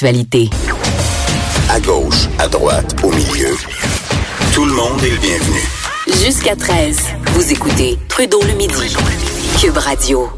Actualité. 0.00 0.48
À 1.68 1.80
gauche, 1.80 2.28
à 2.38 2.46
droite, 2.46 2.94
au 3.02 3.10
milieu. 3.10 3.56
Tout 4.54 4.64
le 4.64 4.72
monde 4.72 5.02
est 5.02 5.10
le 5.10 5.16
bienvenu. 5.16 5.58
Jusqu'à 6.24 6.54
13, 6.54 7.00
vous 7.32 7.52
écoutez 7.52 7.98
Trudeau 8.06 8.40
le 8.44 8.52
midi. 8.52 8.96
Cube 9.60 9.76
Radio. 9.76 10.28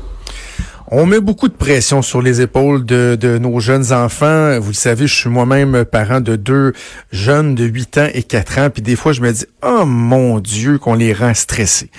On 0.92 1.04
met 1.04 1.20
beaucoup 1.20 1.48
de 1.48 1.54
pression 1.54 2.00
sur 2.00 2.22
les 2.22 2.40
épaules 2.40 2.86
de, 2.86 3.18
de, 3.20 3.36
nos 3.36 3.60
jeunes 3.60 3.92
enfants. 3.92 4.58
Vous 4.58 4.70
le 4.70 4.74
savez, 4.74 5.06
je 5.06 5.14
suis 5.14 5.28
moi-même 5.28 5.85
parent 5.85 6.22
de 6.22 6.37
deux 6.37 6.72
jeunes 7.13 7.54
de 7.54 7.65
8 7.65 7.99
ans 7.99 8.08
et 8.15 8.22
4 8.22 8.58
ans. 8.58 8.71
Puis 8.71 8.81
des 8.81 8.97
fois, 8.97 9.13
je 9.13 9.21
me 9.21 9.31
dis, 9.31 9.45
oh 9.63 9.85
mon 9.85 10.40
Dieu, 10.40 10.79
qu'on 10.79 10.95
les 10.95 11.13
rend 11.13 11.35
stressés. 11.35 11.90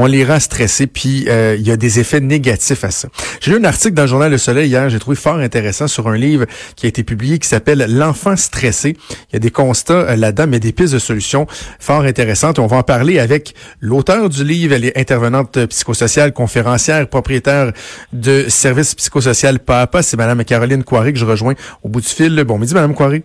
On 0.00 0.06
les 0.06 0.24
rend 0.24 0.38
stressés, 0.38 0.86
puis 0.86 1.24
euh, 1.26 1.56
il 1.58 1.66
y 1.66 1.72
a 1.72 1.76
des 1.76 1.98
effets 1.98 2.20
négatifs 2.20 2.84
à 2.84 2.92
ça. 2.92 3.08
J'ai 3.40 3.50
lu 3.50 3.56
un 3.56 3.64
article 3.64 3.94
dans 3.94 4.02
le 4.02 4.08
journal 4.08 4.30
Le 4.30 4.38
Soleil 4.38 4.68
hier, 4.68 4.88
j'ai 4.88 5.00
trouvé 5.00 5.16
fort 5.16 5.38
intéressant 5.38 5.88
sur 5.88 6.06
un 6.06 6.16
livre 6.16 6.46
qui 6.76 6.86
a 6.86 6.88
été 6.88 7.02
publié 7.02 7.40
qui 7.40 7.48
s'appelle 7.48 7.84
L'enfant 7.88 8.36
stressé. 8.36 8.96
Il 9.10 9.32
y 9.32 9.36
a 9.36 9.38
des 9.40 9.50
constats 9.50 9.94
euh, 9.94 10.14
là-dedans, 10.14 10.46
mais 10.46 10.60
des 10.60 10.70
pistes 10.70 10.94
de 10.94 11.00
solutions 11.00 11.48
fort 11.80 12.02
intéressantes. 12.02 12.60
On 12.60 12.68
va 12.68 12.76
en 12.76 12.82
parler 12.84 13.18
avec 13.18 13.54
l'auteur 13.80 14.28
du 14.28 14.44
livre. 14.44 14.72
Elle 14.72 14.84
est 14.84 14.96
intervenante 14.96 15.66
psychosociale, 15.66 16.32
conférencière, 16.32 17.08
propriétaire 17.08 17.72
de 18.12 18.48
service 18.48 18.94
psychosocial 18.94 19.58
Papa. 19.58 20.02
C'est 20.02 20.16
Madame 20.16 20.44
Caroline 20.44 20.84
Coiré 20.84 21.12
que 21.12 21.18
je 21.18 21.24
rejoins 21.24 21.54
au 21.82 21.88
bout 21.88 22.02
du 22.02 22.06
fil. 22.06 22.40
Bon 22.44 22.56
midi, 22.56 22.72
Madame 22.72 22.94
Coiré. 22.94 23.24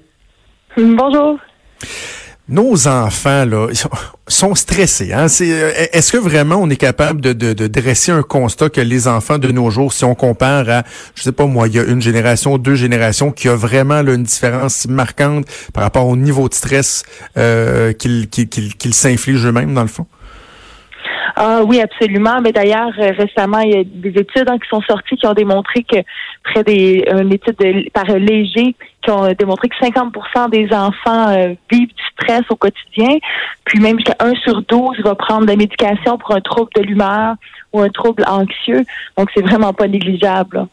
Bonjour. 0.75 1.37
Nos 2.49 2.87
enfants 2.87 3.45
là 3.45 3.67
sont 4.27 4.53
stressés. 4.55 5.13
Hein? 5.13 5.27
Euh, 5.41 5.71
est-ce 5.93 6.11
que 6.11 6.17
vraiment 6.17 6.57
on 6.57 6.69
est 6.69 6.75
capable 6.75 7.21
de, 7.21 7.53
dresser 7.67 8.11
un 8.11 8.21
constat 8.21 8.69
que 8.69 8.81
les 8.81 9.07
enfants 9.07 9.37
de 9.37 9.49
nos 9.49 9.69
jours, 9.69 9.93
si 9.93 10.03
on 10.03 10.13
compare 10.13 10.69
à, 10.69 10.83
je 11.15 11.23
sais 11.23 11.31
pas 11.31 11.45
moi, 11.45 11.69
il 11.69 11.75
y 11.75 11.79
a 11.79 11.83
une 11.83 12.01
génération, 12.01 12.57
deux 12.57 12.75
générations, 12.75 13.31
qui 13.31 13.47
a 13.47 13.55
vraiment 13.55 14.01
une 14.01 14.23
différence 14.23 14.87
marquante 14.87 15.45
par 15.73 15.85
rapport 15.85 16.05
au 16.05 16.17
niveau 16.17 16.49
de 16.49 16.53
stress 16.53 17.03
euh, 17.37 17.93
qu'ils 17.93 18.27
qu'ils 18.27 18.93
s'infligent 18.93 19.45
eux-mêmes 19.45 19.73
dans 19.73 19.83
le 19.83 19.87
fond? 19.87 20.05
Ah 21.35 21.63
oui, 21.65 21.81
absolument. 21.81 22.41
Mais 22.41 22.51
d'ailleurs, 22.51 22.91
euh, 22.99 23.11
récemment, 23.17 23.59
il 23.59 23.71
y 23.71 23.77
a 23.77 23.83
des 23.83 24.09
études 24.09 24.47
hein, 24.47 24.57
qui 24.59 24.69
sont 24.69 24.81
sorties 24.81 25.15
qui 25.15 25.25
ont 25.25 25.33
démontré 25.33 25.83
que 25.83 25.97
près 26.43 26.63
des 26.63 27.03
une 27.11 27.33
étude 27.33 27.55
de, 27.57 27.89
par 27.89 28.05
Léger 28.05 28.75
qui 29.01 29.09
ont 29.09 29.31
démontré 29.33 29.69
que 29.69 29.75
50% 29.75 30.49
des 30.51 30.71
enfants 30.73 31.29
euh, 31.29 31.55
vivent 31.71 31.87
du 31.87 32.03
stress 32.13 32.43
au 32.49 32.55
quotidien, 32.55 33.17
puis 33.65 33.79
même 33.79 33.97
jusqu'à 33.97 34.15
1 34.19 34.35
sur 34.35 34.61
12 34.61 35.01
va 35.03 35.15
prendre 35.15 35.45
des 35.45 35.55
médications 35.55 36.17
pour 36.17 36.35
un 36.35 36.41
trouble 36.41 36.69
de 36.75 36.81
l'humeur 36.83 37.35
ou 37.73 37.81
un 37.81 37.89
trouble 37.89 38.23
anxieux. 38.27 38.85
Donc 39.17 39.29
c'est 39.33 39.43
vraiment 39.43 39.73
pas 39.73 39.87
négligeable. 39.87 40.67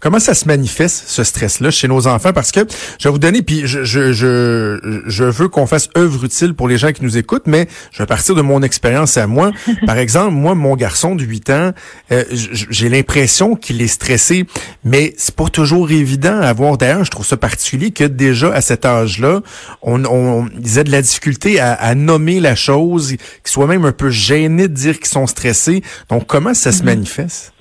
Comment 0.00 0.20
ça 0.20 0.34
se 0.34 0.46
manifeste, 0.46 1.04
ce 1.06 1.24
stress-là, 1.24 1.70
chez 1.70 1.88
nos 1.88 2.06
enfants? 2.06 2.32
Parce 2.32 2.52
que 2.52 2.60
je 2.98 3.08
vais 3.08 3.12
vous 3.12 3.18
donner, 3.18 3.42
puis 3.42 3.62
je, 3.66 3.84
je, 3.84 4.12
je, 4.12 5.02
je 5.06 5.24
veux 5.24 5.48
qu'on 5.48 5.66
fasse 5.66 5.88
œuvre 5.96 6.24
utile 6.24 6.54
pour 6.54 6.68
les 6.68 6.78
gens 6.78 6.92
qui 6.92 7.02
nous 7.02 7.16
écoutent, 7.16 7.46
mais 7.46 7.68
je 7.92 8.02
vais 8.02 8.06
partir 8.06 8.34
de 8.34 8.42
mon 8.42 8.62
expérience 8.62 9.16
à 9.16 9.26
moi. 9.26 9.52
Par 9.86 9.98
exemple, 9.98 10.32
moi, 10.32 10.54
mon 10.54 10.76
garçon 10.76 11.14
de 11.14 11.24
8 11.24 11.50
ans, 11.50 11.72
euh, 12.12 12.24
j'ai 12.30 12.88
l'impression 12.88 13.56
qu'il 13.56 13.80
est 13.82 13.88
stressé, 13.88 14.46
mais 14.84 15.14
c'est 15.16 15.34
pas 15.34 15.48
toujours 15.48 15.90
évident 15.90 16.40
à 16.40 16.52
voir. 16.52 16.78
D'ailleurs, 16.78 17.04
je 17.04 17.10
trouve 17.10 17.26
ça 17.26 17.36
particulier 17.36 17.90
que 17.90 18.04
déjà 18.04 18.52
à 18.52 18.60
cet 18.60 18.84
âge-là, 18.84 19.40
on, 19.82 20.04
on 20.04 20.48
ils 20.62 20.78
aient 20.78 20.84
de 20.84 20.92
la 20.92 21.02
difficulté 21.02 21.60
à, 21.60 21.72
à 21.72 21.94
nommer 21.94 22.40
la 22.40 22.54
chose, 22.54 23.08
qu'ils 23.08 23.18
soient 23.44 23.66
même 23.66 23.84
un 23.84 23.92
peu 23.92 24.10
gênés 24.10 24.68
de 24.68 24.74
dire 24.74 24.98
qu'ils 24.98 25.08
sont 25.08 25.26
stressés. 25.26 25.82
Donc, 26.08 26.26
comment 26.26 26.54
ça 26.54 26.72
se 26.72 26.82
mm-hmm. 26.82 26.84
manifeste? 26.84 27.52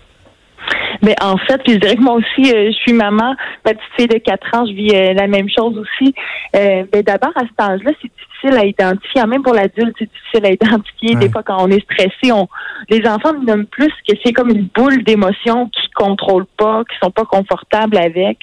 Mais 1.01 1.15
en 1.21 1.37
fait, 1.37 1.61
puis 1.63 1.73
je 1.73 1.79
dirais 1.79 1.95
que 1.95 2.01
moi 2.01 2.15
aussi, 2.15 2.53
euh, 2.53 2.71
je 2.71 2.77
suis 2.77 2.93
maman, 2.93 3.35
ma 3.65 3.73
petite 3.73 3.91
fille 3.97 4.07
de 4.07 4.17
4 4.17 4.55
ans, 4.55 4.65
je 4.65 4.73
vis 4.73 4.95
euh, 4.95 5.13
la 5.13 5.27
même 5.27 5.47
chose 5.49 5.77
aussi. 5.77 6.13
Euh, 6.55 6.83
mais 6.93 7.03
d'abord, 7.03 7.31
à 7.35 7.41
cet 7.41 7.59
âge-là, 7.59 7.91
c'est 8.01 8.11
difficile 8.11 8.59
à 8.59 8.65
identifier. 8.65 9.25
Même 9.25 9.43
pour 9.43 9.53
l'adulte, 9.53 9.95
c'est 9.97 10.09
difficile 10.09 10.45
à 10.45 10.51
identifier. 10.51 11.15
Des 11.15 11.29
fois, 11.29 11.43
quand 11.43 11.57
on 11.59 11.69
est 11.69 11.83
stressé, 11.83 12.31
on 12.31 12.47
les 12.89 13.05
enfants 13.07 13.33
nous 13.33 13.43
nomment 13.43 13.65
plus 13.65 13.91
que 14.07 14.15
c'est 14.23 14.33
comme 14.33 14.49
une 14.49 14.67
boule 14.75 15.03
d'émotions 15.03 15.69
qu'ils 15.69 15.89
contrôlent 15.95 16.47
pas, 16.57 16.83
qui 16.85 16.97
sont 17.01 17.11
pas 17.11 17.25
confortables 17.25 17.97
avec. 17.97 18.37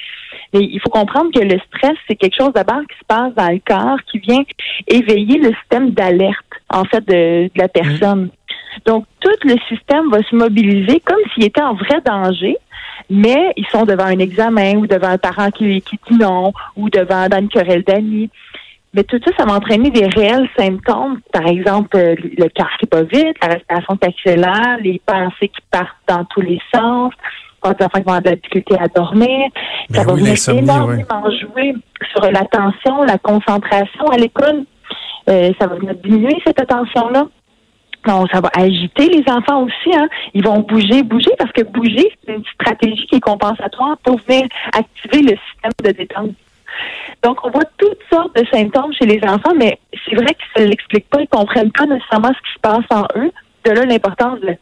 Mais 0.53 0.61
il 0.61 0.79
faut 0.81 0.89
comprendre 0.89 1.31
que 1.33 1.43
le 1.43 1.59
stress, 1.67 1.97
c'est 2.07 2.15
quelque 2.15 2.37
chose 2.37 2.53
d'abord 2.53 2.81
qui 2.89 2.97
se 2.97 3.05
passe 3.07 3.33
dans 3.35 3.51
le 3.51 3.61
corps, 3.65 3.97
qui 4.11 4.19
vient 4.19 4.43
éveiller 4.87 5.39
le 5.39 5.53
système 5.61 5.91
d'alerte, 5.91 6.45
en 6.69 6.83
fait, 6.85 7.05
de, 7.07 7.49
la 7.55 7.67
personne. 7.67 8.29
Donc, 8.85 9.05
tout 9.19 9.29
le 9.43 9.55
système 9.67 10.09
va 10.11 10.21
se 10.23 10.35
mobiliser 10.35 10.99
comme 11.01 11.19
s'il 11.33 11.45
était 11.45 11.61
en 11.61 11.73
vrai 11.73 12.01
danger, 12.05 12.57
mais 13.09 13.53
ils 13.55 13.67
sont 13.67 13.85
devant 13.85 14.05
un 14.05 14.19
examen 14.19 14.75
ou 14.75 14.87
devant 14.87 15.09
un 15.09 15.17
parent 15.17 15.49
qui, 15.51 15.81
qui 15.81 15.99
dit 16.09 16.17
non 16.17 16.53
ou 16.75 16.89
devant 16.89 17.27
dans 17.27 17.39
une 17.39 17.49
querelle 17.49 17.83
d'amis. 17.83 18.29
Mais 18.93 19.03
tout 19.03 19.19
ça, 19.23 19.31
ça 19.37 19.45
va 19.45 19.53
entraîner 19.53 19.91
des 19.91 20.07
réels 20.07 20.49
symptômes. 20.57 21.19
Par 21.31 21.45
exemple, 21.45 21.95
euh, 21.97 22.15
le 22.17 22.49
cœur 22.49 22.69
qui 22.79 22.87
va 22.91 23.03
vite, 23.03 23.35
la 23.41 23.49
respiration 23.55 23.97
qui 23.97 24.07
accélère, 24.07 24.77
les 24.81 25.01
pensées 25.05 25.49
qui 25.49 25.61
partent 25.69 25.89
dans 26.07 26.25
tous 26.25 26.41
les 26.41 26.59
sens, 26.73 27.13
les 27.65 27.85
enfants 27.85 27.99
vont 27.99 27.99
avoir 27.99 28.21
de 28.21 28.29
la 28.29 28.35
difficulté 28.35 28.75
à 28.79 28.87
dormir. 28.87 29.49
ça 29.91 30.03
ben 30.03 30.15
va 30.15 30.53
énormément 30.53 31.23
jouer 31.31 31.73
sur 32.11 32.21
l'attention, 32.31 33.03
la 33.03 33.17
concentration 33.17 34.05
à 34.11 34.17
l'école. 34.17 34.63
Euh, 35.29 35.51
ça 35.59 35.67
va 35.67 35.75
venir 35.75 35.93
diminuer 35.95 36.41
cette 36.45 36.59
attention-là. 36.61 37.27
Ça 38.07 38.39
va 38.39 38.49
agiter 38.53 39.09
les 39.09 39.23
enfants 39.27 39.63
aussi. 39.63 39.93
Hein. 39.93 40.07
Ils 40.33 40.43
vont 40.43 40.59
bouger, 40.59 41.03
bouger, 41.03 41.31
parce 41.37 41.51
que 41.51 41.63
bouger, 41.63 42.09
c'est 42.25 42.35
une 42.35 42.43
stratégie 42.53 43.05
qui 43.07 43.15
est 43.15 43.19
compensatoire 43.19 43.97
pour 44.03 44.17
venir 44.27 44.47
activer 44.73 45.23
le 45.23 45.37
système 45.51 45.71
de 45.83 45.91
détente. 45.91 46.31
Donc, 47.23 47.43
on 47.43 47.49
voit 47.49 47.65
toutes 47.77 47.99
sortes 48.11 48.35
de 48.35 48.45
symptômes 48.51 48.93
chez 48.93 49.05
les 49.05 49.19
enfants, 49.23 49.53
mais 49.57 49.77
c'est 50.05 50.15
vrai 50.15 50.35
qu'ils 50.35 50.63
ne 50.63 50.69
l'expliquent 50.69 51.09
pas, 51.09 51.19
ils 51.19 51.23
ne 51.31 51.37
comprennent 51.37 51.71
pas 51.71 51.85
nécessairement 51.85 52.29
ce 52.29 52.47
qui 52.47 52.53
se 52.53 52.59
passe 52.61 52.85
en 52.91 53.05
eux. 53.19 53.31
De 53.65 53.71
là, 53.71 53.85
l'importance 53.85 54.39
de 54.39 54.55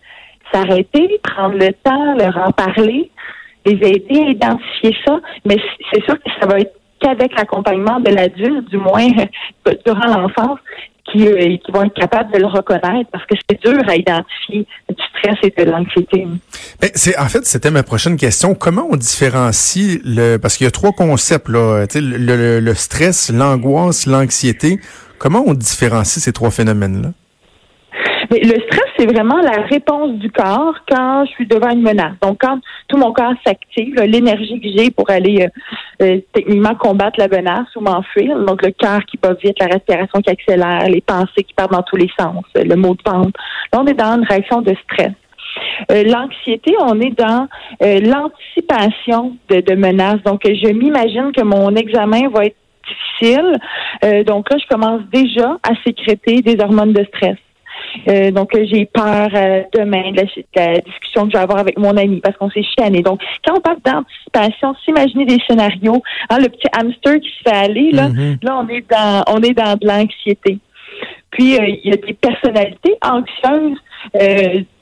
s'arrêter, 0.51 1.19
prendre 1.23 1.56
le 1.56 1.72
temps, 1.73 2.16
leur 2.16 2.38
en 2.38 2.51
parler, 2.51 3.12
les 3.66 3.73
aider 3.73 4.23
à 4.25 4.29
identifier 4.29 4.95
ça. 5.06 5.19
Mais 5.45 5.57
c'est 5.91 6.03
sûr 6.06 6.16
que 6.16 6.31
ça 6.39 6.47
va 6.47 6.59
être 6.59 6.73
qu'avec 7.00 7.35
l'accompagnement 7.35 8.00
de 8.00 8.09
l'adulte, 8.09 8.69
du 8.69 8.77
moins 8.77 9.07
durant 9.85 10.06
l'enfance, 10.06 10.59
qui, 11.12 11.28
euh, 11.28 11.58
qui 11.58 11.72
vont 11.72 11.84
être 11.84 11.94
capables 11.94 12.32
de 12.34 12.40
le 12.40 12.48
reconnaître 12.48 13.10
parce 13.12 13.26
que 13.26 13.36
c'est 13.48 13.62
dur 13.62 13.82
à 13.88 13.96
identifier 13.96 14.66
du 14.90 15.04
stress 15.10 15.38
et 15.44 15.54
de 15.64 15.70
l'anxiété. 15.70 16.28
Ben, 16.82 16.90
c'est 16.96 17.18
en 17.18 17.26
fait 17.26 17.46
c'était 17.46 17.72
ma 17.72 17.84
prochaine 17.84 18.18
question. 18.18 18.56
Comment 18.56 18.88
on 18.90 18.96
différencie 18.96 20.00
le 20.04 20.38
parce 20.38 20.58
qu'il 20.58 20.66
y 20.66 20.68
a 20.68 20.72
trois 20.72 20.92
concepts 20.92 21.50
là, 21.50 21.86
le, 21.94 22.18
le, 22.18 22.60
le 22.60 22.74
stress, 22.74 23.32
l'angoisse, 23.32 24.08
l'anxiété. 24.08 24.80
Comment 25.18 25.44
on 25.46 25.54
différencie 25.54 26.24
ces 26.24 26.34
trois 26.34 26.52
phénomènes 26.52 27.02
là? 27.02 27.10
Mais 28.32 28.40
le 28.40 28.60
stress, 28.62 28.90
c'est 28.98 29.06
vraiment 29.06 29.40
la 29.40 29.62
réponse 29.70 30.18
du 30.18 30.32
corps 30.32 30.74
quand 30.90 31.26
je 31.26 31.32
suis 31.32 31.46
devant 31.48 31.70
une 31.70 31.84
menace. 31.84 32.14
Donc, 32.24 32.40
quand 32.42 32.60
tout 32.88 32.98
mon 32.98 33.14
corps 33.14 33.34
s'active, 33.46 33.96
l'énergie 34.02 34.60
que 34.60 34.68
j'ai 34.76 34.90
pour 34.90 35.10
aller 35.12 35.48
euh, 36.01 36.06
euh, 36.06 36.19
techniquement 36.33 36.75
combattre 36.75 37.19
la 37.19 37.28
menace 37.28 37.67
ou 37.75 37.81
m'enfuir, 37.81 38.38
donc 38.39 38.63
le 38.63 38.72
cœur 38.72 39.03
qui 39.06 39.17
bat 39.17 39.33
vite, 39.33 39.57
la 39.59 39.67
respiration 39.67 40.22
qui 40.22 40.29
accélère, 40.29 40.88
les 40.88 41.01
pensées 41.01 41.44
qui 41.44 41.53
partent 41.53 41.72
dans 41.72 41.83
tous 41.83 41.95
les 41.95 42.09
sens, 42.19 42.44
le 42.56 42.75
mot 42.75 42.95
de 42.95 43.01
pente. 43.01 43.33
Là, 43.73 43.81
on 43.81 43.85
est 43.85 43.94
dans 43.94 44.17
une 44.17 44.25
réaction 44.25 44.61
de 44.61 44.73
stress. 44.83 45.13
Euh, 45.91 46.03
l'anxiété, 46.03 46.75
on 46.81 47.00
est 47.00 47.17
dans 47.17 47.47
l'anticipation 47.81 49.38
de, 49.50 49.61
de 49.61 49.75
menaces. 49.75 50.22
Donc, 50.23 50.41
je 50.44 50.72
m'imagine 50.73 51.31
que 51.31 51.44
mon 51.44 51.75
examen 51.75 52.29
va 52.29 52.45
être 52.45 52.57
difficile. 53.19 53.57
donc 54.25 54.50
là, 54.51 54.57
je 54.57 54.67
commence 54.67 55.01
déjà 55.12 55.57
à 55.63 55.72
sécréter 55.85 56.41
des 56.41 56.62
hormones 56.62 56.94
de 56.94 57.03
stress. 57.06 57.38
Euh, 58.08 58.31
donc, 58.31 58.52
j'ai 58.53 58.86
peur 58.86 59.30
euh, 59.34 59.63
demain 59.74 60.12
de 60.12 60.22
la, 60.56 60.80
discussion 60.80 61.25
que 61.25 61.31
je 61.31 61.38
vais 61.38 61.44
avoir 61.44 61.59
avec 61.59 61.78
mon 61.78 61.96
ami 61.97 62.19
parce 62.22 62.38
qu'on 62.38 62.50
s'est 62.50 62.63
chiané. 62.63 63.02
Donc, 63.02 63.22
quand 63.46 63.58
on 63.58 63.62
parle 63.62 63.80
d'anticipation, 63.86 64.75
s'imaginer 64.84 65.25
des 65.25 65.38
scénarios, 65.47 66.02
hein, 66.30 66.38
le 66.40 66.50
petit 66.50 66.68
hamster 66.78 67.19
qui 67.19 67.30
se 67.30 67.50
fait 67.50 67.56
aller, 67.56 67.92
là, 67.92 68.10
mm-hmm. 68.10 68.38
là, 68.44 68.57
on 68.57 68.68
est 68.68 68.89
dans, 68.89 69.24
on 69.27 69.42
est 69.42 69.54
dans 69.54 69.75
de 69.75 69.88
l'anxiété. 69.88 70.60
Puis, 71.31 71.57
euh, 71.57 71.68
il 71.68 71.89
y 71.89 71.94
a 71.94 71.98
des 71.98 72.13
personnalités 72.13 72.98
anxieuses, 73.04 73.77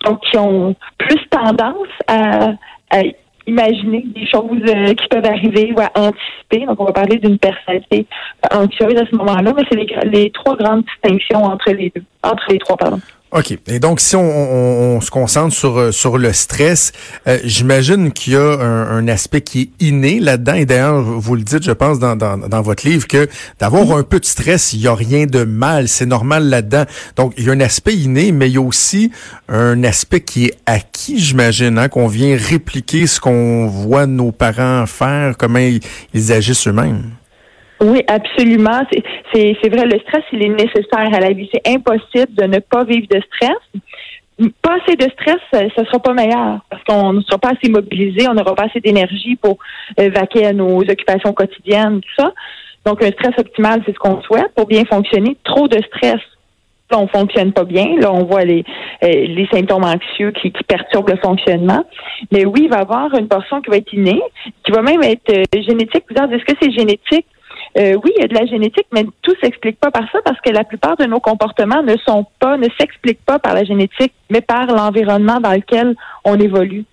donc 0.06 0.20
qui 0.30 0.38
ont 0.38 0.76
plus 0.98 1.28
tendance 1.30 1.88
à, 2.08 2.52
à 2.92 3.02
imaginer 3.48 4.04
des 4.08 4.28
choses 4.28 4.62
euh, 4.68 4.94
qui 4.94 5.08
peuvent 5.08 5.26
arriver 5.26 5.74
ou 5.76 5.82
à 5.82 5.92
anticiper. 5.96 6.66
Donc, 6.66 6.80
on 6.80 6.86
va 6.86 6.94
parler 6.94 7.18
d'une 7.18 7.38
personnalité 7.38 8.06
anxieuse 8.52 8.96
à 8.96 9.06
ce 9.06 9.16
moment-là, 9.16 9.54
mais 9.56 9.64
c'est 9.70 10.06
les, 10.06 10.30
trois 10.32 10.56
grandes 10.56 10.84
distinctions 10.84 11.44
entre 11.44 11.72
les 11.72 11.92
deux, 11.96 12.04
entre 12.24 12.46
les 12.50 12.58
trois, 12.60 12.78
pardon. 12.78 13.00
OK. 13.34 13.58
Et 13.68 13.80
donc, 13.80 14.00
si 14.00 14.16
on, 14.16 15.02
se 15.02 15.10
concentre 15.10 15.56
sur, 15.56 15.80
euh, 15.80 15.92
sur 15.92 16.20
le 16.20 16.32
stress, 16.34 16.92
euh, 17.28 17.40
j'imagine 17.44 18.12
qu'il 18.12 18.34
y 18.34 18.36
a 18.36 18.60
un, 18.60 19.08
aspect 19.08 19.42
qui 19.42 19.62
est 19.62 19.86
inné 19.86 20.20
là-dedans. 20.20 20.54
Et 20.54 20.66
d'ailleurs, 20.66 21.02
vous 21.02 21.36
le 21.36 21.42
dites, 21.42 21.64
je 21.64 21.72
pense, 21.72 21.98
dans, 21.98 22.16
dans, 22.16 22.38
dans 22.38 22.62
votre 22.62 22.88
livre, 22.88 23.08
que 23.08 23.28
d'avoir 23.60 23.98
un 23.98 24.04
peu 24.04 24.20
de 24.20 24.26
stress, 24.26 24.74
il 24.74 24.82
n'y 24.82 24.88
a 24.88 24.94
rien 24.94 25.26
de 25.26 25.44
mal. 25.44 25.88
C'est 25.88 26.06
normal 26.06 26.48
là-dedans. 26.48 26.86
Donc, 27.16 27.34
il 27.38 27.46
y 27.46 27.50
a 27.50 27.54
un 27.54 27.60
aspect 27.60 27.96
inné, 27.96 28.32
mais 28.32 28.50
il 28.50 28.54
y 28.54 28.58
a 28.58 28.62
aussi 28.62 29.12
un 29.50 29.84
aspect 29.84 30.22
qui 30.22 30.46
est 30.46 30.56
acquis, 30.68 31.20
j'imagine, 31.20 31.80
hein, 31.80 31.90
qu'on 31.90 32.08
vient 32.08 32.38
répliquer 32.38 33.08
ce 33.08 33.20
qu'on 33.20 33.66
voit 33.66 34.06
nos 34.06 34.32
parents 34.32 34.86
faire, 34.86 35.36
comment 35.38 35.60
ils 36.14 36.32
agissent 36.32 36.68
eux-mêmes. 36.68 37.14
Oui, 37.84 38.02
absolument. 38.08 38.82
C'est 39.34 39.70
vrai, 39.70 39.86
le 39.86 40.00
stress, 40.00 40.24
il 40.32 40.42
est 40.42 40.50
nécessaire 40.50 41.14
à 41.14 41.20
la 41.20 41.34
vie. 41.34 41.50
C'est 41.54 41.68
impossible 41.68 42.34
de 42.34 42.46
ne 42.46 42.60
pas 42.60 42.86
vivre 42.86 43.08
de 43.10 43.22
stress. 43.22 43.58
Pas 44.62 44.78
assez 44.82 44.96
de 44.96 45.10
stress, 45.12 45.38
ça 45.52 45.64
ne 45.64 45.86
sera 45.86 46.00
pas 46.00 46.14
meilleur 46.14 46.60
parce 46.70 46.84
qu'on 46.86 47.14
ne 47.14 47.22
sera 47.22 47.38
pas 47.38 47.50
assez 47.50 47.70
mobilisé, 47.70 48.28
on 48.28 48.34
n'aura 48.34 48.56
pas 48.56 48.64
assez 48.64 48.80
d'énergie 48.80 49.36
pour 49.36 49.58
euh, 50.00 50.10
vaquer 50.10 50.48
à 50.48 50.54
nos 50.54 50.80
occupations 50.80 51.34
quotidiennes, 51.34 52.02
tout 52.02 52.16
ça. 52.18 52.34
Donc, 52.84 53.04
un 53.04 53.12
stress 53.12 53.38
optimal, 53.38 53.84
c'est 53.86 53.94
ce 53.94 54.00
qu'on 54.00 54.22
souhaite 54.22 54.52
pour 54.56 54.66
bien 54.66 54.86
fonctionner. 54.86 55.38
Trop 55.44 55.68
de 55.68 55.78
stress, 55.84 56.20
là, 56.90 57.00
on 57.00 57.08
fonctionne 57.08 57.54
pas 57.54 57.64
bien. 57.64 57.96
Là, 58.00 58.12
on 58.12 58.24
voit 58.24 58.44
les, 58.44 58.64
euh, 59.04 59.08
les 59.08 59.48
symptômes 59.52 59.84
anxieux 59.84 60.32
qui, 60.32 60.52
qui, 60.52 60.64
perturbent 60.64 61.10
le 61.10 61.18
fonctionnement. 61.18 61.84
Mais 62.32 62.46
oui, 62.46 62.62
il 62.64 62.70
va 62.70 62.78
y 62.78 62.82
avoir 62.82 63.14
une 63.14 63.28
portion 63.28 63.62
qui 63.62 63.70
va 63.70 63.78
être 63.78 63.94
innée, 63.94 64.22
qui 64.66 64.72
va 64.72 64.82
même 64.82 65.04
être 65.04 65.30
euh, 65.32 65.62
génétique. 65.62 66.06
Vous 66.10 66.16
dites, 66.16 66.34
est-ce 66.34 66.46
que 66.46 66.58
c'est 66.62 66.72
génétique? 66.72 67.28
Euh, 67.78 67.96
oui, 68.04 68.12
il 68.16 68.22
y 68.22 68.26
a 68.26 68.28
de 68.28 68.36
la 68.36 68.46
génétique, 68.46 68.88
mais 68.92 69.04
tout 69.24 69.34
s'explique 69.42 69.80
pas 69.80 69.90
par 69.90 70.04
ça 70.12 70.20
parce 70.24 70.40
que 70.42 70.52
la 70.52 70.64
plupart 70.64 70.96
de 70.98 71.06
nos 71.06 71.20
comportements 71.20 71.82
ne 71.82 71.96
sont 72.06 72.26
pas, 72.40 72.58
ne 72.58 72.68
s'expliquent 72.80 73.26
pas 73.26 73.40
par 73.40 73.56
la 73.56 73.64
génétique, 73.64 74.14
mais 74.30 74.42
par 74.42 74.68
l'environnement 74.68 75.40
dans 75.40 75.54
lequel 75.54 75.96
on 76.24 76.40
évolue. 76.40 76.86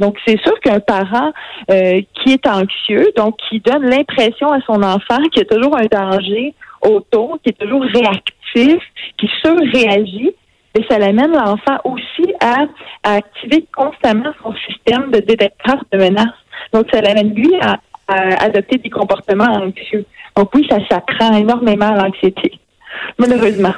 Donc, 0.00 0.16
c'est 0.26 0.40
sûr 0.40 0.58
qu'un 0.60 0.80
parent 0.80 1.32
euh, 1.70 2.00
qui 2.14 2.32
est 2.32 2.46
anxieux, 2.48 3.12
donc 3.16 3.36
qui 3.48 3.60
donne 3.60 3.84
l'impression 3.84 4.50
à 4.50 4.60
son 4.62 4.82
enfant 4.82 5.22
qu'il 5.30 5.42
y 5.42 5.46
a 5.46 5.54
toujours 5.54 5.76
un 5.76 5.86
danger 5.86 6.54
autour, 6.82 7.38
qui 7.42 7.50
est 7.50 7.60
toujours 7.60 7.82
réactif, 7.82 8.82
qui 9.18 9.30
surréagit, 9.42 10.32
et 10.76 10.84
ça 10.90 10.98
l'amène 10.98 11.32
l'enfant 11.32 11.78
aussi 11.84 12.32
à, 12.40 12.66
à, 13.04 13.14
activer 13.16 13.64
constamment 13.76 14.32
son 14.42 14.54
système 14.66 15.10
de 15.10 15.20
détecteur 15.20 15.84
de 15.92 15.98
menaces. 15.98 16.26
Donc, 16.72 16.86
ça 16.92 17.00
l'amène 17.00 17.32
lui 17.34 17.54
à 17.60 17.78
adopter 18.08 18.78
des 18.78 18.90
comportements 18.90 19.44
anxieux. 19.44 20.04
Donc 20.36 20.50
oui, 20.54 20.66
ça 20.68 20.78
s'apprend 20.88 21.32
énormément 21.36 21.86
à 21.86 22.04
l'anxiété, 22.04 22.58
malheureusement. 23.18 23.74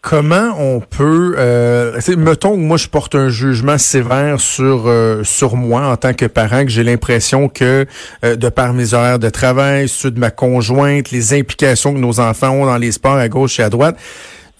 Comment 0.00 0.54
on 0.56 0.78
peut, 0.78 1.34
euh, 1.38 1.98
mettons 2.16 2.52
que 2.52 2.60
moi 2.60 2.76
je 2.76 2.86
porte 2.86 3.16
un 3.16 3.30
jugement 3.30 3.78
sévère 3.78 4.40
sur 4.40 4.84
euh, 4.86 5.24
sur 5.24 5.56
moi 5.56 5.88
en 5.88 5.96
tant 5.96 6.14
que 6.14 6.24
parent, 6.26 6.64
que 6.64 6.70
j'ai 6.70 6.84
l'impression 6.84 7.48
que 7.48 7.84
euh, 8.24 8.36
de 8.36 8.48
par 8.48 8.74
mes 8.74 8.94
horaires 8.94 9.18
de 9.18 9.28
travail, 9.28 9.88
ceux 9.88 10.12
de 10.12 10.20
ma 10.20 10.30
conjointe, 10.30 11.10
les 11.10 11.34
implications 11.34 11.92
que 11.92 11.98
nos 11.98 12.20
enfants 12.20 12.50
ont 12.50 12.66
dans 12.66 12.76
les 12.76 12.92
sports 12.92 13.16
à 13.16 13.28
gauche 13.28 13.58
et 13.58 13.64
à 13.64 13.70
droite, 13.70 13.96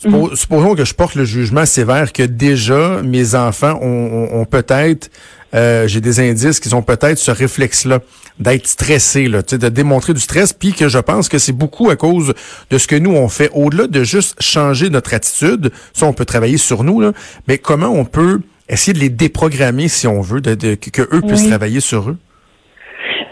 mm. 0.04 0.34
Supposons 0.34 0.74
que 0.74 0.84
je 0.84 0.92
porte 0.92 1.14
le 1.14 1.24
jugement 1.24 1.66
sévère 1.66 2.12
que 2.12 2.24
déjà 2.24 3.00
mes 3.04 3.36
enfants 3.36 3.78
ont 3.80 4.44
peut-être 4.44 5.08
euh, 5.54 5.86
j'ai 5.86 6.00
des 6.00 6.20
indices 6.20 6.60
qu'ils 6.60 6.76
ont 6.76 6.82
peut-être 6.82 7.18
ce 7.18 7.30
réflexe-là 7.30 8.00
d'être 8.38 8.66
stressés, 8.66 9.28
là, 9.28 9.42
de 9.42 9.68
démontrer 9.68 10.14
du 10.14 10.20
stress, 10.20 10.52
puis 10.52 10.72
que 10.72 10.88
je 10.88 10.98
pense 10.98 11.28
que 11.28 11.38
c'est 11.38 11.52
beaucoup 11.52 11.90
à 11.90 11.96
cause 11.96 12.34
de 12.70 12.78
ce 12.78 12.86
que 12.86 12.96
nous 12.96 13.12
on 13.12 13.28
fait. 13.28 13.50
Au-delà 13.52 13.86
de 13.86 14.04
juste 14.04 14.40
changer 14.40 14.90
notre 14.90 15.14
attitude, 15.14 15.70
ça 15.92 16.06
on 16.06 16.12
peut 16.12 16.24
travailler 16.24 16.58
sur 16.58 16.84
nous, 16.84 17.00
là, 17.00 17.12
mais 17.48 17.58
comment 17.58 17.88
on 17.88 18.04
peut 18.04 18.40
essayer 18.68 18.92
de 18.92 19.00
les 19.00 19.08
déprogrammer 19.08 19.88
si 19.88 20.06
on 20.06 20.20
veut, 20.20 20.40
de, 20.40 20.74
que, 20.74 21.02
eux 21.02 21.22
puissent 21.22 21.48
travailler 21.48 21.80
sur 21.80 22.10
eux? 22.10 22.16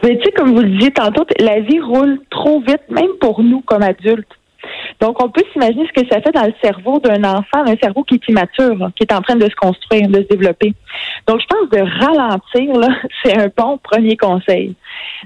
Mais 0.03 0.17
tu 0.19 0.25
sais, 0.25 0.33
comme 0.33 0.55
vous 0.55 0.63
le 0.63 0.71
disiez 0.71 0.93
tantôt, 0.93 1.25
la 1.39 1.61
vie 1.61 1.81
roule 1.81 2.19
trop 2.31 2.61
vite, 2.61 2.83
même 2.91 3.11
pour 3.21 3.43
nous 3.43 3.61
comme 3.61 3.83
adultes. 3.83 4.36
Donc, 5.01 5.23
on 5.23 5.29
peut 5.29 5.43
s'imaginer 5.53 5.87
ce 5.87 6.01
que 6.01 6.09
ça 6.09 6.21
fait 6.21 6.33
dans 6.33 6.45
le 6.45 6.55
cerveau 6.63 6.99
d'un 7.01 7.23
enfant, 7.25 7.65
un 7.67 7.77
cerveau 7.77 8.03
qui 8.05 8.15
est 8.15 8.29
immature, 8.29 8.91
qui 8.97 9.03
est 9.03 9.13
en 9.13 9.21
train 9.21 9.37
de 9.37 9.49
se 9.49 9.55
construire, 9.55 10.09
de 10.09 10.23
se 10.23 10.29
développer. 10.29 10.75
Donc, 11.27 11.41
je 11.41 11.47
pense 11.47 11.71
de 11.71 11.79
ralentir, 11.79 12.79
là, 12.79 12.89
c'est 13.25 13.37
un 13.37 13.49
bon 13.57 13.79
premier 13.79 14.17
conseil. 14.17 14.75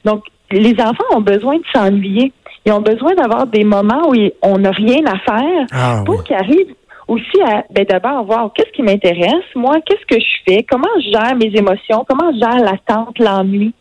Donc, 0.05 0.25
les 0.51 0.75
enfants 0.81 1.05
ont 1.15 1.21
besoin 1.21 1.57
de 1.57 1.65
s'ennuyer. 1.73 2.33
Ils 2.67 2.73
ont 2.73 2.81
besoin 2.81 3.15
d'avoir 3.15 3.47
des 3.47 3.65
moments 3.65 4.09
où 4.09 4.15
on 4.43 4.59
n'a 4.59 4.71
rien 4.71 5.05
à 5.07 5.19
faire 5.19 5.67
ah, 5.73 6.03
pour 6.05 6.25
qu'ils 6.25 6.37
arrivent 6.37 6.75
aussi 7.11 7.43
à 7.43 7.65
ben 7.71 7.85
d'abord 7.85 8.25
voir 8.25 8.53
qu'est-ce 8.55 8.71
qui 8.71 8.83
m'intéresse, 8.83 9.45
moi, 9.55 9.77
qu'est-ce 9.85 10.07
que 10.07 10.21
je 10.21 10.37
fais, 10.47 10.63
comment 10.63 10.89
je 10.97 11.11
gère 11.11 11.37
mes 11.37 11.53
émotions, 11.59 12.05
comment 12.09 12.33
je 12.33 12.39
gère 12.39 12.65
l'attente, 12.65 13.19
l'ennui. 13.19 13.75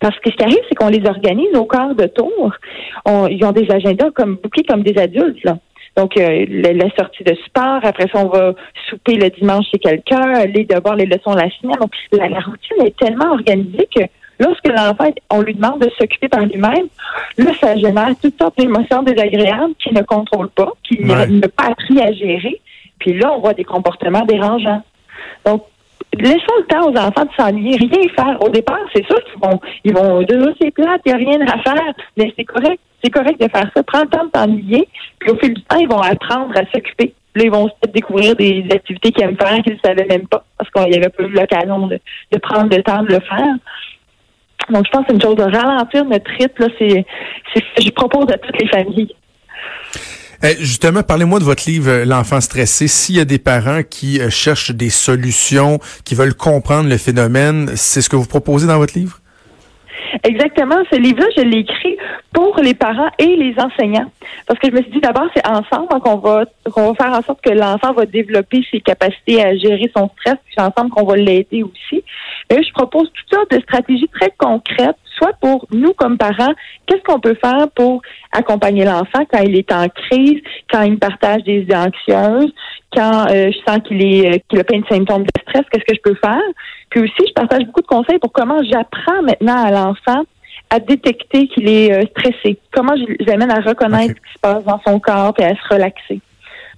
Parce 0.00 0.18
que 0.20 0.30
ce 0.30 0.36
qui 0.36 0.44
arrive, 0.44 0.60
c'est 0.68 0.74
qu'on 0.76 0.88
les 0.88 1.06
organise 1.06 1.54
au 1.54 1.66
quart 1.66 1.94
de 1.94 2.06
tour. 2.06 2.52
ils 3.06 3.44
ont 3.44 3.52
des 3.52 3.70
agendas 3.70 4.10
comme 4.12 4.36
bouqués 4.36 4.62
comme 4.62 4.82
des 4.82 4.98
adultes, 4.98 5.44
là. 5.44 5.58
Donc, 5.96 6.16
euh, 6.16 6.46
la, 6.48 6.88
sortie 6.96 7.24
de 7.24 7.34
sport, 7.46 7.80
après 7.82 8.06
ça, 8.12 8.24
on 8.24 8.28
va 8.28 8.54
souper 8.88 9.16
le 9.16 9.28
dimanche 9.30 9.66
chez 9.72 9.78
quelqu'un, 9.78 10.34
aller 10.34 10.64
devoir 10.64 10.94
les 10.94 11.06
leçons 11.06 11.34
la 11.34 11.50
semaine. 11.50 11.76
Donc, 11.80 11.92
la, 12.12 12.40
routine 12.40 12.86
est 12.86 12.96
tellement 12.96 13.32
organisée 13.32 13.88
que 13.94 14.04
lorsque 14.40 14.66
l'enfant, 14.66 15.12
on 15.30 15.42
lui 15.42 15.54
demande 15.54 15.80
de 15.80 15.90
s'occuper 15.98 16.28
par 16.28 16.40
lui-même, 16.40 16.88
là, 17.38 17.52
ça 17.60 17.76
génère 17.76 18.10
toutes 18.20 18.40
sortes 18.40 18.58
d'émotions 18.58 19.02
désagréables 19.02 19.74
qu'il 19.78 19.94
ne 19.94 20.02
contrôle 20.02 20.48
pas, 20.48 20.72
qu'il 20.82 21.06
n'a 21.06 21.26
pas 21.48 21.68
appris 21.68 22.00
à 22.00 22.12
gérer. 22.12 22.60
Puis 22.98 23.18
là, 23.18 23.32
on 23.32 23.40
voit 23.40 23.54
des 23.54 23.64
comportements 23.64 24.24
dérangeants. 24.24 24.82
Donc, 25.46 25.64
laissons 26.18 26.54
le 26.58 26.66
temps 26.66 26.90
aux 26.90 26.96
enfants 26.96 27.24
de 27.24 27.30
s'ennuyer, 27.36 27.76
rien 27.76 28.08
faire. 28.14 28.42
Au 28.42 28.48
départ, 28.48 28.80
c'est 28.94 29.04
sûr 29.06 29.22
qu'ils 29.24 29.40
vont, 29.40 29.60
ils 29.84 29.94
vont 29.94 30.22
dire, 30.22 30.54
c'est 30.60 30.70
plate, 30.70 31.00
il 31.06 31.14
n'y 31.14 31.14
a 31.14 31.30
rien 31.30 31.40
à 31.46 31.58
faire, 31.58 31.94
mais 32.16 32.32
c'est 32.36 32.44
correct. 32.44 32.80
C'est 33.02 33.10
correct 33.10 33.40
de 33.40 33.48
faire 33.48 33.70
ça. 33.74 33.82
Prends 33.82 34.02
le 34.02 34.08
temps 34.08 34.24
de 34.24 34.30
t'ennuyer, 34.30 34.86
puis 35.18 35.30
au 35.30 35.36
fil 35.36 35.54
du 35.54 35.62
temps, 35.62 35.78
ils 35.78 35.88
vont 35.88 36.02
apprendre 36.02 36.52
à 36.54 36.64
s'occuper. 36.70 37.14
Là, 37.34 37.44
ils 37.44 37.50
vont 37.50 37.66
peut-être 37.66 37.94
découvrir 37.94 38.36
des 38.36 38.64
activités 38.70 39.12
qu'ils 39.12 39.24
aiment 39.24 39.36
faire 39.36 39.62
qu'ils 39.62 39.74
ne 39.74 39.78
savaient 39.78 40.06
même 40.06 40.26
pas, 40.26 40.44
parce 40.58 40.70
qu'il 40.70 40.90
n'y 40.90 40.98
avait 40.98 41.08
pas 41.08 41.22
eu 41.22 41.28
l'occasion 41.28 41.86
de, 41.86 41.98
prendre 42.38 42.76
le 42.76 42.82
temps 42.82 43.02
de 43.02 43.12
le 43.12 43.20
faire. 43.20 43.54
Donc, 44.70 44.86
je 44.86 44.90
pense 44.90 45.02
que 45.02 45.06
c'est 45.08 45.14
une 45.14 45.22
chose 45.22 45.36
de 45.36 45.42
ralentir 45.42 46.04
notre 46.04 46.30
rythme. 46.38 46.66
C'est, 46.78 47.04
je 47.78 47.90
propose 47.90 48.26
à 48.30 48.38
toutes 48.38 48.60
les 48.60 48.68
familles. 48.68 49.14
Eh, 50.42 50.56
justement, 50.58 51.02
parlez-moi 51.02 51.38
de 51.38 51.44
votre 51.44 51.68
livre 51.68 51.90
euh, 51.90 52.04
L'enfant 52.06 52.40
stressé. 52.40 52.88
S'il 52.88 53.16
y 53.16 53.20
a 53.20 53.26
des 53.26 53.38
parents 53.38 53.82
qui 53.82 54.20
euh, 54.20 54.30
cherchent 54.30 54.70
des 54.70 54.88
solutions, 54.88 55.78
qui 56.04 56.14
veulent 56.14 56.34
comprendre 56.34 56.88
le 56.88 56.96
phénomène, 56.96 57.72
c'est 57.74 58.00
ce 58.00 58.08
que 58.08 58.16
vous 58.16 58.24
proposez 58.24 58.66
dans 58.66 58.78
votre 58.78 58.98
livre? 58.98 59.19
Exactement. 60.24 60.76
Ce 60.90 60.96
livre-là, 60.96 61.26
je 61.36 61.42
l'ai 61.42 61.58
écrit 61.58 61.96
pour 62.32 62.56
les 62.60 62.74
parents 62.74 63.10
et 63.18 63.36
les 63.36 63.54
enseignants. 63.58 64.10
Parce 64.46 64.58
que 64.60 64.68
je 64.68 64.76
me 64.76 64.82
suis 64.82 64.92
dit 64.92 65.00
d'abord, 65.00 65.26
c'est 65.34 65.46
ensemble 65.46 65.88
qu'on 66.00 66.16
va 66.16 66.44
qu'on 66.72 66.92
va 66.92 66.94
faire 66.94 67.12
en 67.12 67.22
sorte 67.22 67.40
que 67.42 67.50
l'enfant 67.50 67.92
va 67.92 68.06
développer 68.06 68.64
ses 68.70 68.80
capacités 68.80 69.42
à 69.42 69.56
gérer 69.56 69.90
son 69.96 70.08
stress, 70.08 70.36
puis 70.46 70.56
ensemble 70.58 70.90
qu'on 70.90 71.04
va 71.04 71.16
l'aider 71.16 71.62
aussi. 71.62 72.04
Et 72.50 72.62
je 72.62 72.72
propose 72.72 73.10
toutes 73.12 73.34
sortes 73.34 73.50
de 73.50 73.60
stratégies 73.60 74.08
très 74.08 74.32
concrètes, 74.36 74.96
soit 75.20 75.32
pour 75.40 75.66
nous 75.72 75.92
comme 75.94 76.16
parents, 76.18 76.52
qu'est-ce 76.86 77.02
qu'on 77.02 77.20
peut 77.20 77.36
faire 77.42 77.68
pour 77.74 78.02
accompagner 78.32 78.84
l'enfant 78.84 79.24
quand 79.30 79.40
il 79.40 79.56
est 79.56 79.72
en 79.72 79.88
crise, 79.88 80.40
quand 80.72 80.82
il 80.82 80.98
partage 80.98 81.42
des 81.44 81.60
idées 81.60 81.74
anxieuses, 81.74 82.52
quand 82.94 83.26
euh, 83.30 83.50
je 83.52 83.58
sens 83.66 83.80
qu'il 83.86 84.02
est 84.02 84.34
euh, 84.34 84.38
qu'il 84.48 84.58
a 84.60 84.64
plein 84.64 84.80
de 84.80 84.86
symptômes 84.86 85.22
de 85.22 85.40
stress, 85.42 85.64
qu'est-ce 85.70 85.84
que 85.84 85.94
je 85.94 86.00
peux 86.02 86.16
faire? 86.22 86.40
Puis 86.90 87.00
aussi, 87.00 87.28
je 87.28 87.32
partage 87.32 87.64
beaucoup 87.66 87.82
de 87.82 87.86
conseils 87.86 88.18
pour 88.18 88.32
comment 88.32 88.60
j'apprends 88.64 89.22
maintenant 89.22 89.64
à 89.64 89.70
l'enfant 89.70 90.24
à 90.70 90.78
détecter 90.78 91.48
qu'il 91.48 91.68
est 91.68 91.92
euh, 91.92 92.02
stressé. 92.10 92.58
Comment 92.72 92.94
je 92.96 93.24
l'amène 93.24 93.50
à 93.50 93.60
reconnaître 93.60 94.14
ce 94.14 94.28
qui 94.28 94.34
se 94.34 94.40
passe 94.40 94.64
dans 94.64 94.80
son 94.86 95.00
corps 95.00 95.34
et 95.38 95.44
à 95.44 95.50
se 95.50 95.74
relaxer. 95.74 96.20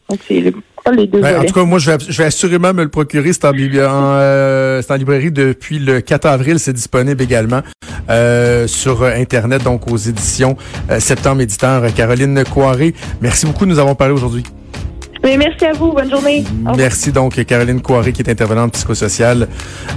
Donc, 0.09 0.21
c'est 0.27 0.35
les 0.35 1.07
deux 1.07 1.21
ben, 1.21 1.41
En 1.41 1.45
tout 1.45 1.55
cas, 1.55 1.65
moi, 1.65 1.79
je 1.79 1.91
vais, 1.91 1.99
je 2.07 2.19
vais 2.19 2.25
assurément 2.25 2.75
me 2.75 2.83
le 2.83 2.89
procurer. 2.89 3.33
C'est 3.33 3.45
en, 3.45 3.53
euh, 3.55 4.83
en, 4.89 4.95
librairie 4.95 5.31
depuis 5.31 5.79
le 5.79 6.01
4 6.01 6.27
avril. 6.27 6.59
C'est 6.59 6.73
disponible 6.73 7.23
également 7.23 7.63
euh, 8.11 8.67
sur 8.67 9.05
Internet, 9.05 9.63
donc 9.63 9.91
aux 9.91 9.97
éditions 9.97 10.57
Septembre 10.99 11.43
Éditeur. 11.43 11.83
Caroline 11.95 12.45
Coiré, 12.45 12.95
merci 13.21 13.47
beaucoup. 13.47 13.67
Nous 13.67 13.79
avons 13.79 13.95
parlé 13.95 14.13
aujourd'hui 14.13 14.45
merci 15.23 15.65
à 15.65 15.73
vous. 15.73 15.93
Bonne 15.93 16.11
journée. 16.11 16.45
Merci 16.77 17.13
donc 17.13 17.43
Caroline 17.45 17.81
Coiré 17.81 18.13
qui 18.13 18.23
est 18.23 18.31
intervenante 18.31 18.73
psychosociale 18.73 19.49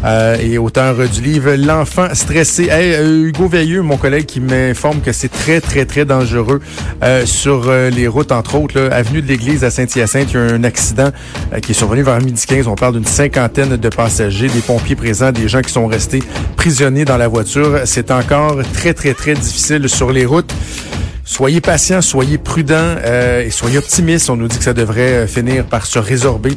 euh, 0.03 0.37
et 0.39 0.57
auteur 0.57 0.95
du 1.09 1.21
livre 1.21 1.55
L'enfant 1.55 2.07
stressé. 2.13 2.67
Euh, 2.71 3.27
Hugo 3.27 3.47
Veilleux, 3.47 3.81
mon 3.81 3.97
collègue, 3.97 4.25
qui 4.25 4.39
m'informe 4.39 5.01
que 5.01 5.11
c'est 5.11 5.29
très 5.29 5.61
très 5.61 5.85
très 5.85 6.05
dangereux 6.05 6.61
euh, 7.03 7.25
sur 7.25 7.71
les 7.71 8.07
routes, 8.07 8.31
entre 8.31 8.55
autres, 8.55 8.89
avenue 8.91 9.21
de 9.21 9.27
l'Église 9.27 9.63
à 9.63 9.69
Saint-Hyacinthe, 9.69 10.31
il 10.31 10.35
y 10.35 10.37
a 10.37 10.41
un 10.41 10.63
accident 10.63 11.09
qui 11.61 11.71
est 11.71 11.75
survenu 11.75 12.03
vers 12.03 12.21
midi 12.21 12.45
15. 12.45 12.67
On 12.67 12.75
parle 12.75 12.93
d'une 12.93 13.05
cinquantaine 13.05 13.77
de 13.77 13.89
passagers, 13.89 14.47
des 14.47 14.61
pompiers 14.61 14.95
présents, 14.95 15.31
des 15.31 15.47
gens 15.47 15.61
qui 15.61 15.71
sont 15.71 15.87
restés 15.87 16.23
prisonniers 16.55 17.05
dans 17.05 17.17
la 17.17 17.27
voiture. 17.27 17.81
C'est 17.85 18.11
encore 18.11 18.57
très 18.73 18.93
très 18.93 19.13
très 19.13 19.33
difficile 19.33 19.89
sur 19.89 20.11
les 20.11 20.25
routes. 20.25 20.53
Soyez 21.25 21.59
patients, 21.59 22.01
soyez 22.01 22.37
prudents 22.37 22.75
euh, 23.03 23.43
et 23.43 23.51
soyez 23.51 23.77
optimistes. 23.77 24.29
On 24.29 24.37
nous 24.37 24.47
dit 24.47 24.57
que 24.57 24.63
ça 24.63 24.73
devrait 24.73 25.27
finir 25.27 25.65
par 25.65 25.85
se 25.85 25.99
résorber. 25.99 26.51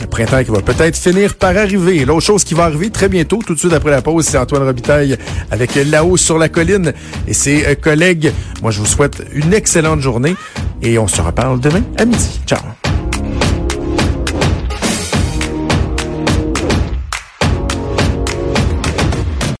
Le 0.00 0.06
printemps 0.06 0.42
qui 0.42 0.50
va 0.50 0.60
peut-être 0.60 0.96
finir 0.96 1.36
par 1.36 1.56
arriver. 1.56 2.04
L'autre 2.04 2.26
chose 2.26 2.44
qui 2.44 2.54
va 2.54 2.64
arriver 2.64 2.90
très 2.90 3.08
bientôt, 3.08 3.40
tout 3.46 3.54
de 3.54 3.58
suite 3.58 3.72
après 3.72 3.90
la 3.90 4.02
pause, 4.02 4.26
c'est 4.26 4.38
Antoine 4.38 4.64
Robitaille 4.64 5.16
avec 5.50 5.74
là-haut 5.74 6.16
sur 6.16 6.38
la 6.38 6.48
colline 6.48 6.92
et 7.28 7.34
ses 7.34 7.76
collègues. 7.76 8.32
Moi, 8.62 8.70
je 8.72 8.80
vous 8.80 8.86
souhaite 8.86 9.22
une 9.32 9.54
excellente 9.54 10.00
journée 10.00 10.34
et 10.82 10.98
on 10.98 11.08
se 11.08 11.20
reparle 11.20 11.60
demain 11.60 11.82
à 11.98 12.04
midi. 12.04 12.40
Ciao. 12.46 12.95